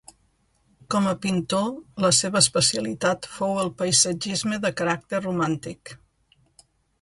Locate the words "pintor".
1.25-1.67